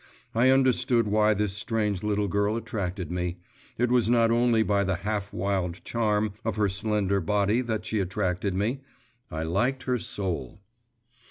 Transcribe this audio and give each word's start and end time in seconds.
I 0.33 0.49
understood 0.49 1.05
why 1.07 1.35
this 1.35 1.53
strange 1.53 2.01
little 2.01 2.27
girl 2.27 2.55
attracted 2.57 3.11
me; 3.11 3.37
it 3.77 3.91
was 3.91 4.09
not 4.09 4.31
only 4.31 4.63
by 4.63 4.83
the 4.83 4.95
half 4.95 5.31
wild 5.31 5.85
charm 5.85 6.33
of 6.43 6.55
her 6.55 6.69
slender 6.69 7.21
body 7.21 7.61
that 7.61 7.85
she 7.85 7.99
attracted 7.99 8.55
me; 8.55 8.81
I 9.29 9.43
liked 9.43 9.83
her 9.83 9.99
soul. 9.99 10.59